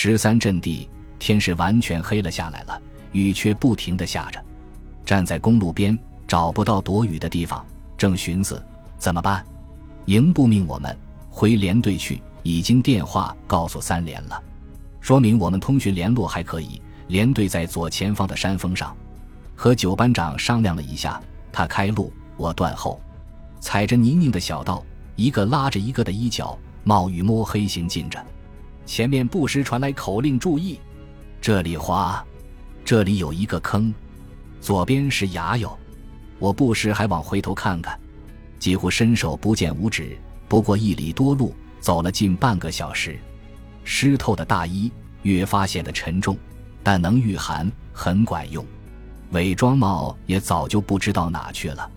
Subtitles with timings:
[0.00, 4.40] 十三阵地，天是完全黑了下来了，雨却不停的下着。
[5.04, 8.64] 站在公路边，找不到躲雨的地方，正寻思
[8.96, 9.44] 怎么办。
[10.04, 10.96] 营部命我们
[11.28, 14.40] 回连队去，已经电话告诉三连了，
[15.00, 16.80] 说明我们通讯联络还可以。
[17.08, 18.96] 连队在左前方的山峰上，
[19.56, 21.20] 和九班长商量了一下，
[21.50, 23.00] 他开路，我断后，
[23.58, 24.80] 踩着泥泞的小道，
[25.16, 28.24] 一个拉着一个的衣角，冒雨摸黑行进着。
[28.88, 30.80] 前面不时传来口令：“注意，
[31.42, 32.24] 这里滑，
[32.86, 33.92] 这里有一个坑，
[34.62, 35.78] 左边是崖哟。”
[36.40, 38.00] 我不时还往回头看看，
[38.58, 40.16] 几乎伸手不见五指。
[40.48, 43.20] 不过一里多路，走了近半个小时，
[43.84, 46.34] 湿透的大衣越发显得沉重。
[46.82, 48.64] 但能御寒，很管用。
[49.32, 51.90] 伪装帽也早就不知道哪去了。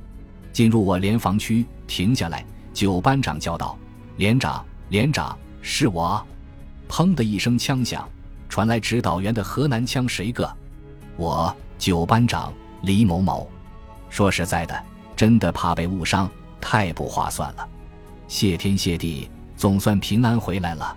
[0.51, 2.45] 进入我连防区，停下来。
[2.73, 3.79] 九班长叫道
[4.17, 6.21] ：“连长，连长，是我！”
[6.91, 8.05] 砰的一声枪响，
[8.49, 10.53] 传来指导员的河南腔：“谁个？”
[11.15, 13.49] 我九班长李某某。
[14.09, 14.77] 说实在的，
[15.15, 16.29] 真的怕被误伤，
[16.59, 17.65] 太不划算了。
[18.27, 20.93] 谢天谢地，总算平安回来了。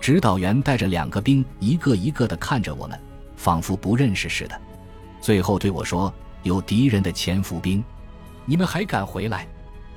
[0.00, 2.96] 指导员带着两个兵，一个一个的看着我们。
[3.36, 4.58] 仿佛不认识似的，
[5.20, 7.82] 最后对我说：“有敌人的潜伏兵，
[8.46, 9.48] 你们还敢回来？”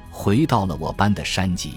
[0.09, 1.75] 回到了我班的山脊，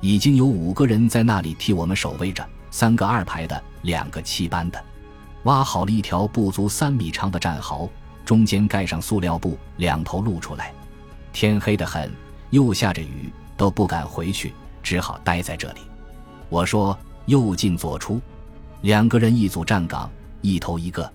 [0.00, 4.82] 已经有五个人在那里替我们守卫着，三个二排的，两个七班的，
[5.44, 7.88] 挖好了一条不足三米长的战壕，
[8.24, 10.72] 中间盖上塑料布，两头露出来。
[11.32, 12.10] 天黑得很，
[12.50, 15.80] 又下着雨，都不敢回去，只好待在这里。
[16.48, 16.96] 我说
[17.26, 18.20] ：“右进左出，
[18.82, 20.10] 两个人一组站岗。”
[20.42, 21.12] 一头一个。